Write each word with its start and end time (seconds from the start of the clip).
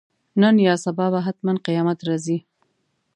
نن 0.41 0.55
یا 0.67 0.73
سبا 0.83 1.05
به 1.13 1.19
حتماً 1.25 1.53
قیامت 1.65 1.99
راځي. 2.07 2.37